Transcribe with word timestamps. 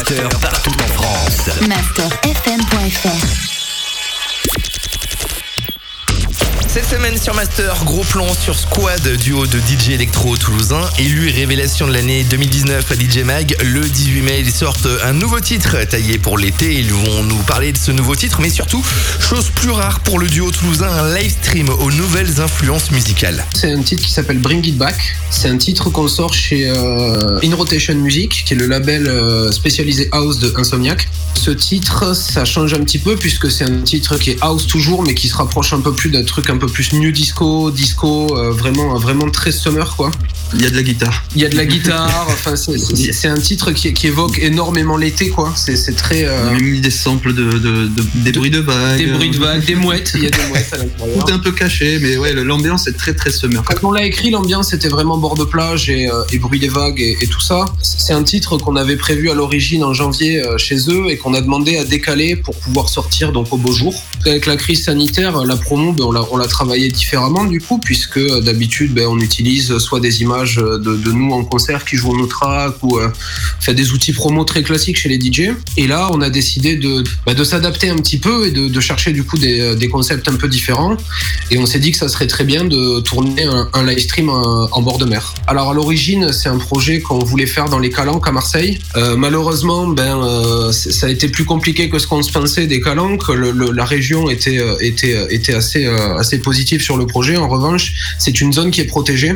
Master 0.00 0.28
partout 0.40 0.72
en 0.82 0.86
France. 0.86 1.50
masterfm.fr 1.68 3.59
Cette 6.72 6.88
semaine 6.88 7.18
sur 7.20 7.34
Master, 7.34 7.84
gros 7.84 8.04
plan 8.04 8.32
sur 8.32 8.56
Squad, 8.56 9.02
duo 9.16 9.44
de 9.44 9.58
DJ 9.58 9.88
électro 9.90 10.36
toulousain, 10.36 10.88
élu 11.00 11.28
révélation 11.28 11.88
de 11.88 11.92
l'année 11.92 12.22
2019 12.22 12.92
à 12.92 12.94
DJ 12.94 13.24
Mag. 13.24 13.56
Le 13.64 13.80
18 13.80 14.22
mai, 14.22 14.38
ils 14.38 14.52
sortent 14.52 14.86
un 15.02 15.12
nouveau 15.12 15.40
titre 15.40 15.76
taillé 15.88 16.18
pour 16.18 16.38
l'été. 16.38 16.72
Ils 16.74 16.92
vont 16.92 17.24
nous 17.24 17.42
parler 17.42 17.72
de 17.72 17.76
ce 17.76 17.90
nouveau 17.90 18.14
titre, 18.14 18.38
mais 18.40 18.50
surtout, 18.50 18.84
chose 19.18 19.50
plus 19.52 19.70
rare 19.70 19.98
pour 19.98 20.20
le 20.20 20.28
duo 20.28 20.52
toulousain, 20.52 20.86
un 20.86 21.12
live 21.12 21.32
stream 21.42 21.70
aux 21.70 21.90
nouvelles 21.90 22.40
influences 22.40 22.92
musicales. 22.92 23.44
C'est 23.52 23.72
un 23.72 23.82
titre 23.82 24.04
qui 24.04 24.12
s'appelle 24.12 24.38
Bring 24.38 24.64
It 24.64 24.78
Back. 24.78 25.16
C'est 25.28 25.48
un 25.48 25.56
titre 25.56 25.90
qu'on 25.90 26.06
sort 26.06 26.34
chez 26.34 26.68
euh, 26.68 27.40
In 27.42 27.52
Rotation 27.56 27.96
Music, 27.96 28.44
qui 28.46 28.54
est 28.54 28.56
le 28.56 28.68
label 28.68 29.08
euh, 29.08 29.50
spécialisé 29.50 30.08
house 30.12 30.38
de 30.38 30.54
Insomniac. 30.56 31.08
Ce 31.34 31.50
titre, 31.50 32.14
ça 32.14 32.44
change 32.44 32.74
un 32.74 32.80
petit 32.84 32.98
peu 32.98 33.16
puisque 33.16 33.50
c'est 33.50 33.64
un 33.64 33.80
titre 33.80 34.18
qui 34.18 34.30
est 34.30 34.38
house 34.40 34.68
toujours, 34.68 35.02
mais 35.02 35.14
qui 35.14 35.26
se 35.26 35.34
rapproche 35.34 35.72
un 35.72 35.80
peu 35.80 35.92
plus 35.92 36.10
d'un 36.10 36.22
truc 36.22 36.48
un 36.50 36.59
peu 36.60 36.66
plus 36.66 36.92
new 36.92 37.10
disco, 37.10 37.70
disco, 37.70 38.36
euh, 38.36 38.50
vraiment, 38.52 38.94
vraiment 38.98 39.28
très 39.30 39.50
summer 39.50 39.96
quoi. 39.96 40.10
Il 40.54 40.62
y 40.62 40.66
a 40.66 40.70
de 40.70 40.76
la 40.76 40.82
guitare. 40.82 41.22
Il 41.36 41.42
y 41.42 41.44
a 41.44 41.48
de 41.48 41.56
la 41.56 41.64
guitare. 41.66 42.26
enfin, 42.28 42.56
c'est- 42.56 43.28
un 43.28 43.34
titre 43.34 43.70
qui, 43.72 43.92
qui 43.94 44.08
évoque 44.08 44.38
énormément 44.40 44.96
l'été 44.96 45.28
quoi. 45.28 45.52
C'est 45.56 45.94
très 45.96 46.24
euh, 46.24 46.50
a 46.50 46.58
mis 46.58 46.80
des 46.80 46.90
samples 46.90 47.32
de, 47.32 47.52
de- 47.52 47.86
de- 47.86 48.02
des 48.16 48.32
bruits 48.32 48.50
de 48.50 48.58
vagues. 48.60 48.98
des 48.98 49.06
bruits 49.06 49.30
de 49.30 49.38
vagues, 49.38 49.64
des 49.64 49.74
mouettes. 49.84 50.12
Il 50.16 50.24
y 50.24 50.26
a 50.26 50.30
des 50.30 50.46
mouettes 50.48 50.68
à 50.72 50.78
l'intérieur. 50.78 51.24
Tout 51.24 51.30
est 51.30 51.34
un 51.34 51.38
peu 51.38 51.52
caché, 51.52 51.98
mais 52.00 52.16
ouais, 52.16 52.32
l'ambiance 52.34 52.86
est 52.88 52.96
très 52.96 53.14
très 53.14 53.30
summer. 53.30 53.62
Quand 53.64 53.86
on 53.88 53.92
l'a 53.92 54.04
écrit, 54.04 54.30
l'ambiance 54.30 54.72
était 54.72 54.88
vraiment 54.88 55.16
bord 55.18 55.36
de 55.36 55.44
plage 55.44 55.88
et, 55.90 56.08
euh, 56.10 56.22
et 56.32 56.38
bruit 56.38 56.58
des 56.58 56.68
vagues 56.68 57.00
et, 57.00 57.16
et 57.20 57.26
tout 57.26 57.40
ça. 57.40 57.64
C'est 57.82 58.12
un 58.12 58.22
titre 58.24 58.56
qu'on 58.58 58.74
avait 58.76 58.96
prévu 58.96 59.30
à 59.30 59.34
l'origine 59.34 59.84
en 59.84 59.94
janvier 59.94 60.40
euh, 60.42 60.58
chez 60.58 60.76
eux 60.88 61.04
et 61.10 61.16
qu'on 61.16 61.34
a 61.34 61.40
demandé 61.40 61.76
à 61.78 61.84
décaler 61.84 62.34
pour 62.36 62.56
pouvoir 62.58 62.88
sortir 62.88 63.30
donc 63.32 63.52
au 63.52 63.56
beau 63.56 63.72
jour. 63.72 63.94
Avec 64.26 64.46
la 64.46 64.56
crise 64.56 64.84
sanitaire, 64.84 65.44
la 65.44 65.56
promo, 65.56 65.92
ben, 65.92 66.04
on 66.04 66.12
l'a- 66.12 66.26
on 66.32 66.36
l'a 66.36 66.48
travaillé 66.48 66.88
différemment 66.88 67.44
du 67.44 67.60
coup, 67.60 67.78
puisque 67.78 68.16
euh, 68.18 68.40
d'habitude 68.40 68.92
ben, 68.94 69.06
on 69.08 69.18
utilise 69.20 69.78
soit 69.78 70.00
des 70.00 70.22
images 70.22 70.39
de, 70.44 70.78
de 70.78 71.12
nous 71.12 71.32
en 71.32 71.44
concert 71.44 71.84
qui 71.84 71.96
jouons 71.96 72.16
nos 72.16 72.26
tracks 72.26 72.76
ou 72.82 72.98
euh, 72.98 73.08
fait 73.60 73.74
des 73.74 73.92
outils 73.92 74.12
promo 74.12 74.44
très 74.44 74.62
classiques 74.62 74.96
chez 74.96 75.08
les 75.08 75.20
DJ. 75.20 75.50
Et 75.76 75.86
là, 75.86 76.08
on 76.12 76.20
a 76.20 76.30
décidé 76.30 76.76
de, 76.76 77.04
bah, 77.26 77.34
de 77.34 77.44
s'adapter 77.44 77.88
un 77.88 77.96
petit 77.96 78.18
peu 78.18 78.46
et 78.46 78.50
de, 78.50 78.80
chercher 78.80 79.12
du 79.12 79.24
coup 79.24 79.36
des, 79.36 79.76
des 79.76 79.88
concepts 79.88 80.26
un 80.28 80.36
peu 80.36 80.48
différents. 80.48 80.96
Et 81.50 81.58
on 81.58 81.66
s'est 81.66 81.78
dit 81.78 81.90
que 81.92 81.98
ça 81.98 82.08
serait 82.08 82.26
très 82.26 82.44
bien 82.44 82.64
de 82.64 83.00
tourner 83.00 83.44
un, 83.44 83.84
live 83.84 83.98
stream 83.98 84.28
euh, 84.28 84.66
en 84.72 84.82
bord 84.82 84.98
de 84.98 85.04
mer. 85.04 85.34
Alors 85.46 85.70
à 85.70 85.74
l'origine, 85.74 86.32
c'est 86.32 86.48
un 86.48 86.58
projet 86.58 87.00
qu'on 87.00 87.18
voulait 87.18 87.46
faire 87.46 87.68
dans 87.68 87.78
les 87.78 87.90
Calanques 87.90 88.26
à 88.26 88.32
Marseille. 88.32 88.78
Euh, 88.96 89.16
malheureusement, 89.16 89.86
ben 89.86 90.22
euh, 90.22 90.72
ça 90.72 91.06
a 91.06 91.10
été 91.10 91.28
plus 91.28 91.44
compliqué 91.44 91.88
que 91.88 91.98
ce 91.98 92.06
qu'on 92.06 92.22
se 92.22 92.32
pensait 92.32 92.66
des 92.66 92.80
Calanques. 92.80 93.28
La 93.28 93.84
région 93.84 94.30
était 94.30 94.58
euh, 94.58 94.76
était 94.80 95.14
euh, 95.14 95.26
était 95.30 95.54
assez 95.54 95.86
euh, 95.86 96.16
assez 96.16 96.38
positive 96.38 96.82
sur 96.82 96.96
le 96.96 97.06
projet. 97.06 97.36
En 97.36 97.48
revanche, 97.48 97.92
c'est 98.18 98.40
une 98.40 98.52
zone 98.52 98.70
qui 98.70 98.80
est 98.80 98.86
protégée. 98.86 99.34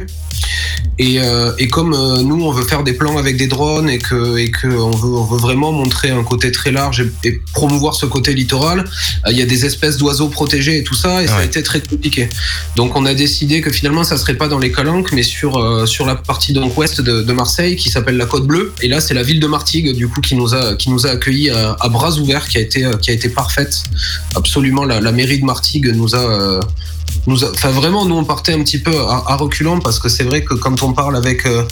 Et, 0.98 1.20
euh, 1.20 1.52
et 1.58 1.68
comme 1.68 1.92
euh, 1.92 2.22
nous, 2.22 2.44
on 2.44 2.52
veut 2.52 2.64
faire 2.64 2.84
des 2.84 2.92
plans 2.92 3.18
avec 3.18 3.36
des 3.36 3.48
drones 3.48 3.90
et 3.90 3.98
que, 3.98 4.36
et 4.36 4.50
que 4.50 4.68
on, 4.68 4.90
veut, 4.92 5.08
on 5.08 5.24
veut 5.24 5.38
vraiment 5.38 5.72
montrer 5.72 6.10
un 6.10 6.22
côté 6.22 6.52
très 6.52 6.70
large 6.70 7.00
et, 7.00 7.28
et 7.28 7.40
promouvoir 7.52 7.94
ce 7.94 8.06
côté 8.06 8.32
littoral, 8.32 8.84
euh, 9.26 9.32
il 9.32 9.38
y 9.38 9.42
a 9.42 9.46
des 9.46 9.64
espèces 9.64 9.96
d'oiseaux 9.96 10.28
protégés 10.28 10.78
et 10.78 10.84
tout 10.84 10.94
ça, 10.94 11.22
et 11.22 11.26
ça 11.26 11.38
a 11.38 11.44
été 11.44 11.62
très 11.62 11.80
compliqué. 11.80 12.28
Donc 12.76 12.94
on 12.94 13.06
a 13.06 13.14
décidé 13.14 13.60
que 13.60 13.70
finalement, 13.70 14.04
ça 14.04 14.16
serait 14.16 14.34
pas 14.36 14.46
dans 14.46 14.60
les 14.60 14.70
Calanques, 14.70 15.10
mais 15.12 15.24
sur, 15.24 15.56
euh, 15.56 15.86
sur 15.86 16.06
la 16.06 16.14
partie 16.14 16.52
donc 16.52 16.76
ouest 16.78 17.00
de, 17.00 17.22
de 17.22 17.32
Marseille 17.32 17.76
qui 17.76 17.90
s'appelle 17.90 18.16
la 18.16 18.26
Côte 18.26 18.46
Bleue. 18.46 18.72
Et 18.80 18.88
là, 18.88 19.00
c'est 19.00 19.14
la 19.14 19.22
ville 19.24 19.40
de 19.40 19.46
Martigues, 19.48 19.96
du 19.96 20.06
coup, 20.08 20.20
qui 20.20 20.36
nous 20.36 20.54
a, 20.54 20.76
qui 20.76 20.90
nous 20.90 21.06
a 21.06 21.10
accueillis 21.10 21.50
à, 21.50 21.76
à 21.80 21.88
bras 21.88 22.12
ouverts, 22.18 22.48
qui 22.48 22.58
a 22.58 22.60
été, 22.60 22.84
euh, 22.84 22.96
qui 22.96 23.10
a 23.10 23.14
été 23.14 23.28
parfaite. 23.28 23.82
Absolument, 24.36 24.84
la, 24.84 25.00
la 25.00 25.12
mairie 25.12 25.40
de 25.40 25.44
Martigues 25.44 25.90
nous 25.94 26.14
a, 26.14 26.18
euh, 26.18 26.60
nous 27.26 27.44
a- 27.44 27.50
enfin 27.50 27.70
vraiment 27.70 28.04
nous 28.06 28.16
on 28.16 28.24
partait 28.24 28.52
un 28.52 28.62
petit 28.62 28.78
peu 28.78 28.96
à, 28.96 29.24
à 29.28 29.36
reculons 29.36 29.78
parce 29.80 29.98
que 29.98 30.08
c'est 30.08 30.24
vrai 30.24 30.42
que 30.44 30.54
quand 30.54 30.82
on 30.82 30.92
parle 30.92 31.16
avec 31.16 31.46
euh, 31.46 31.62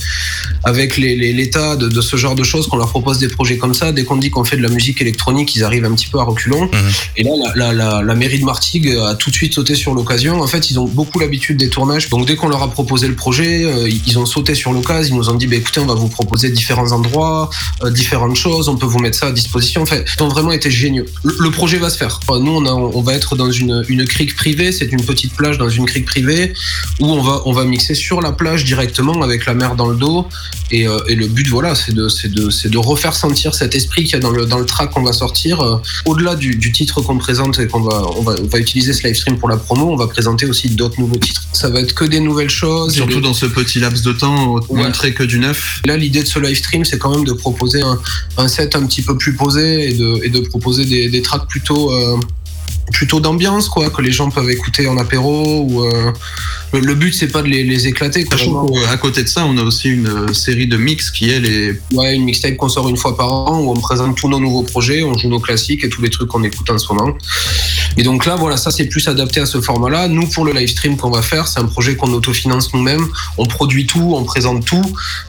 avec 0.65 0.97
les- 0.97 1.17
les- 1.17 1.33
l'état 1.33 1.77
de, 1.77 1.89
de 1.89 2.01
ce 2.01 2.17
genre 2.17 2.35
de 2.35 2.43
choses 2.43 2.67
qu'on 2.69 2.77
leur 2.77 2.89
propose 2.89 3.19
des 3.19 3.29
projets 3.29 3.59
comme 3.59 3.75
ça 3.75 3.93
dès 3.93 4.05
qu'on 4.05 4.17
dit 4.17 4.31
qu'on 4.31 4.45
fait 4.45 4.57
de 4.57 4.63
la 4.63 4.69
musique 4.69 5.01
électronique 5.01 5.55
ils 5.57 5.65
arrivent 5.65 5.85
un 5.85 5.93
petit 5.95 6.07
peu 6.09 6.19
à 6.19 6.25
reculons. 6.25 6.71
Et 7.17 7.23
là 7.25 7.31
la, 7.55 7.55
la, 7.55 7.73
la, 7.73 8.03
la 8.03 8.15
mairie 8.15 8.39
de 8.39 8.45
Martigues 8.45 8.97
a 9.07 9.15
tout 9.15 9.31
de 9.31 9.35
suite 9.35 9.55
sauté 9.55 9.75
sur 9.75 9.95
l'occasion. 9.95 10.41
En 10.41 10.47
fait 10.47 10.71
ils 10.71 10.79
ont 10.79 10.87
beaucoup 10.87 11.19
l'habitude 11.19 11.57
des 11.59 11.69
tournages. 11.69 12.09
Donc 12.09 12.27
dès 12.27 12.37
qu'on 12.37 12.49
leur 12.49 12.63
a 12.63 12.71
proposé 12.71 13.09
le 13.09 13.15
projet 13.15 13.65
euh, 13.65 13.89
ils 14.07 14.19
ont 14.19 14.27
sauté 14.27 14.55
sur 14.55 14.73
l'occasion. 14.73 15.15
Ils 15.15 15.19
nous 15.19 15.29
ont 15.31 15.35
dit 15.35 15.47
bah, 15.47 15.57
écoutez 15.57 15.81
on 15.81 15.87
va 15.87 15.95
vous 15.95 16.09
proposer 16.09 16.51
différents 16.51 16.93
endroits 16.93 17.51
euh, 17.85 17.91
différentes 17.91 18.37
choses. 18.37 18.69
On 18.69 18.77
peut 18.77 18.87
vous 18.87 18.99
mettre 19.01 19.19
ça 19.19 19.27
à 19.27 19.33
disposition. 19.33 19.83
En 19.83 19.87
fait 19.87 20.05
ils 20.19 20.23
ont 20.23 20.29
vraiment 20.29 20.53
été 20.53 20.71
géniaux. 20.71 21.05
Le, 21.25 21.35
le 21.39 21.51
projet 21.51 21.79
va 21.79 21.91
se 21.91 21.97
faire. 21.99 22.21
Enfin, 22.27 22.39
nous 22.41 22.53
on, 22.53 22.65
a, 22.67 22.73
on 22.73 23.03
va 23.03 23.15
être 23.15 23.37
dans 23.37 23.51
une, 23.51 23.85
une 23.89 24.05
crique 24.07 24.35
privée. 24.37 24.73
C'est 24.73 24.87
une 24.93 25.03
petite 25.05 25.33
plage 25.43 25.59
dans 25.59 25.69
une 25.69 25.87
crique 25.93 26.07
privée 26.15 26.53
où 27.01 27.07
on 27.19 27.21
va 27.29 27.43
on 27.47 27.53
va 27.53 27.65
mixer 27.65 27.95
sur 28.07 28.19
la 28.27 28.33
plage 28.41 28.63
directement 28.73 29.17
avec 29.29 29.41
la 29.47 29.55
mer 29.55 29.71
dans 29.81 29.89
le 29.93 29.97
dos 30.05 30.19
et, 30.71 30.87
euh, 30.87 31.11
et 31.11 31.17
le 31.23 31.27
but 31.37 31.49
voilà 31.57 31.75
c'est 31.81 31.95
de 32.01 32.07
de 32.39 32.69
de 32.75 32.79
refaire 32.91 33.15
sentir 33.25 33.51
cet 33.61 33.75
esprit 33.81 34.03
qu'il 34.05 34.13
y 34.13 34.21
a 34.23 34.25
dans 34.27 34.31
le 34.39 34.43
dans 34.53 34.61
le 34.65 34.67
track 34.75 34.89
qu'on 34.93 35.03
va 35.11 35.13
sortir 35.25 35.53
euh, 35.61 35.77
au-delà 36.11 36.33
du, 36.45 36.51
du 36.65 36.71
titre 36.79 36.97
qu'on 37.05 37.19
présente 37.19 37.55
et 37.63 37.67
qu'on 37.67 37.81
va 37.91 37.99
on 38.19 38.23
va 38.23 38.35
on 38.45 38.47
va 38.55 38.59
utiliser 38.67 38.93
ce 38.97 39.03
live 39.07 39.17
stream 39.23 39.37
pour 39.41 39.49
la 39.55 39.57
promo 39.67 39.85
on 39.93 39.97
va 40.05 40.07
présenter 40.17 40.45
aussi 40.53 40.67
d'autres 40.79 40.99
nouveaux 41.03 41.23
titres 41.27 41.43
ça 41.63 41.69
va 41.73 41.81
être 41.85 41.95
que 42.01 42.05
des 42.15 42.21
nouvelles 42.29 42.57
choses 42.63 42.95
Surtout 42.95 43.17
des- 43.21 43.29
dans 43.29 43.35
ce 43.43 43.47
petit 43.47 43.79
laps 43.85 44.03
de 44.09 44.13
temps, 44.13 44.41
Ouais. 44.69 44.83
montrer 44.85 45.11
que 45.19 45.25
du 45.33 45.39
neuf. 45.47 45.59
Là, 45.91 45.97
l'idée 46.03 46.23
de 46.23 46.31
ce 46.35 46.39
live 46.39 46.57
stream, 46.65 46.83
c'est 46.85 46.99
quand 47.03 47.11
même 47.15 47.25
de 47.33 47.33
proposer 47.45 47.81
un, 47.83 47.97
un 48.45 48.49
set 48.57 48.71
un 48.77 48.85
petit 48.87 49.03
peu 49.03 49.15
plus 49.23 49.35
posé 49.43 49.65
et 49.89 49.95
de, 49.95 50.09
et 50.25 50.31
de 50.37 50.41
proposer 50.53 50.85
des, 50.93 51.09
des 51.15 51.23
tracks 51.23 51.47
plutôt, 51.49 51.83
euh, 51.93 52.17
plutôt 52.93 53.21
d'ambiance, 53.21 53.69
quoi, 53.69 53.91
que 53.91 54.03
les 54.03 54.13
gens 54.13 54.31
peuvent 54.31 54.51
écouter 54.51 54.87
en 54.87 54.97
apéro. 54.99 55.67
Ou, 55.69 55.85
euh, 55.85 56.13
le, 56.73 56.81
le 56.81 56.95
but, 56.95 57.13
c'est 57.13 57.29
pas 57.29 57.43
de 57.43 57.49
les, 57.49 57.65
les 57.65 57.87
éclater. 57.87 58.25
Sachant 58.31 58.67
qu'à 58.67 58.97
côté 58.97 59.23
de 59.23 59.29
ça, 59.29 59.45
on 59.45 59.57
a 59.59 59.63
aussi 59.63 59.89
une 59.89 60.07
euh, 60.07 60.33
série 60.33 60.67
de 60.67 60.77
mix 60.77 61.11
qui, 61.11 61.31
est 61.31 61.43
Ouais, 61.93 62.15
une 62.15 62.25
mixtape 62.25 62.57
qu'on 62.57 62.69
sort 62.69 62.89
une 62.89 62.97
fois 62.97 63.17
par 63.17 63.33
an 63.33 63.61
où 63.61 63.71
on 63.71 63.81
présente 63.81 64.17
tous 64.17 64.29
nos 64.29 64.39
nouveaux 64.39 64.63
projets, 64.63 65.03
on 65.03 65.17
joue 65.17 65.29
nos 65.29 65.41
classiques 65.41 65.85
et 65.85 65.89
tous 65.89 66.03
les 66.03 66.11
trucs 66.11 66.29
qu'on 66.29 66.45
écoute 66.45 66.69
en 66.71 66.79
ce 66.79 66.93
moment. 66.93 67.17
Et 67.97 68.03
donc 68.03 68.27
là, 68.27 68.37
voilà, 68.37 68.57
ça 68.57 68.71
c'est 68.71 68.87
plus 68.87 69.09
adapté 69.09 69.41
à 69.41 69.47
ce 69.47 69.61
format-là. 69.61 70.09
Nous, 70.09 70.27
pour 70.29 70.45
le 70.45 70.53
live 70.53 70.69
stream 70.69 70.97
qu'on 70.97 71.11
va 71.11 71.23
faire, 71.23 71.49
c'est 71.49 71.61
un 71.61 71.67
projet 71.67 71.97
qu'on 71.97 72.13
autofinance 72.13 72.73
nous-mêmes. 72.73 73.07
On 73.39 73.47
produit 73.47 73.87
tout, 73.87 74.15
on 74.15 74.25
présente 74.25 74.65
tout. 74.65 74.85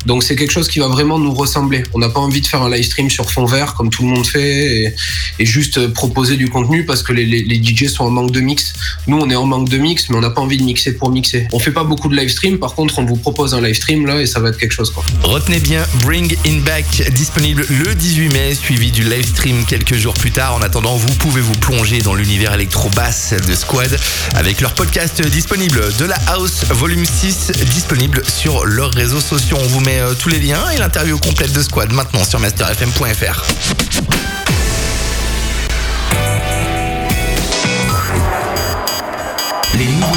Donc 0.05 0.23
c'est 0.23 0.35
quelque 0.35 0.51
chose 0.51 0.67
qui 0.67 0.79
va 0.79 0.87
vraiment 0.87 1.19
nous 1.19 1.33
ressembler. 1.33 1.83
On 1.93 1.99
n'a 1.99 2.09
pas 2.09 2.19
envie 2.19 2.41
de 2.41 2.47
faire 2.47 2.61
un 2.61 2.69
live 2.69 2.83
stream 2.83 3.09
sur 3.09 3.29
fond 3.29 3.45
vert 3.45 3.73
comme 3.73 3.89
tout 3.89 4.03
le 4.03 4.09
monde 4.09 4.25
fait 4.25 4.83
et, 4.83 4.95
et 5.39 5.45
juste 5.45 5.87
proposer 5.93 6.37
du 6.37 6.49
contenu 6.49 6.85
parce 6.85 7.03
que 7.03 7.13
les, 7.13 7.25
les, 7.25 7.52
les 7.53 7.63
DJ 7.63 7.87
sont 7.87 8.05
en 8.05 8.09
manque 8.09 8.31
de 8.31 8.39
mix. 8.39 8.73
Nous, 9.07 9.17
on 9.17 9.29
est 9.29 9.35
en 9.35 9.45
manque 9.45 9.69
de 9.69 9.77
mix, 9.77 10.09
mais 10.09 10.17
on 10.17 10.21
n'a 10.21 10.29
pas 10.29 10.41
envie 10.41 10.57
de 10.57 10.63
mixer 10.63 10.93
pour 10.93 11.11
mixer. 11.11 11.47
On 11.51 11.59
fait 11.59 11.71
pas 11.71 11.83
beaucoup 11.83 12.09
de 12.09 12.15
live 12.15 12.29
stream. 12.29 12.57
Par 12.57 12.73
contre, 12.73 12.99
on 12.99 13.05
vous 13.05 13.15
propose 13.15 13.53
un 13.53 13.61
live 13.61 13.75
stream 13.75 14.05
là 14.05 14.21
et 14.21 14.25
ça 14.25 14.39
va 14.39 14.49
être 14.49 14.57
quelque 14.57 14.71
chose 14.71 14.89
quoi. 14.91 15.03
Retenez 15.23 15.59
bien 15.59 15.85
Bring 16.03 16.35
In 16.47 16.59
Back 16.59 17.11
disponible 17.13 17.65
le 17.69 17.93
18 17.93 18.29
mai, 18.29 18.55
suivi 18.55 18.91
du 18.91 19.03
live 19.03 19.25
stream 19.25 19.65
quelques 19.65 19.95
jours 19.95 20.13
plus 20.13 20.31
tard. 20.31 20.55
En 20.55 20.61
attendant, 20.61 20.95
vous 20.95 21.13
pouvez 21.15 21.41
vous 21.41 21.53
plonger 21.53 22.01
dans 22.01 22.15
l'univers 22.15 22.53
électro-basse 22.53 23.33
de 23.47 23.55
Squad 23.55 23.97
avec 24.35 24.61
leur 24.61 24.73
podcast 24.73 25.21
disponible 25.27 25.81
de 25.99 26.05
la 26.05 26.17
House 26.27 26.65
Volume 26.69 27.05
6 27.05 27.51
disponible 27.71 28.23
sur 28.27 28.65
leurs 28.65 28.93
réseaux 28.93 29.21
sociaux. 29.21 29.57
On 29.59 29.67
vous 29.67 29.81
met 29.81 29.99
euh, 29.99 30.13
tous 30.13 30.29
les 30.29 30.39
liens 30.39 30.69
et 30.71 30.77
l'interview 30.77 31.17
complète 31.19 31.53
de 31.53 31.61
Squad 31.61 31.91
maintenant 31.93 32.23
sur 32.23 32.39
masterfm.fr. 32.39 34.32
礼。 39.77 40.13